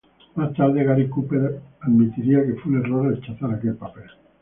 Más 0.33 0.51
tarde 0.55 0.83
Gary 0.83 1.07
Cooper 1.09 1.59
admitiría 1.81 2.43
que 2.43 2.53
fue 2.55 2.71
un 2.71 2.79
error 2.83 3.11
rechazar 3.13 3.53
aquel 3.53 3.75
papel. 3.75 4.09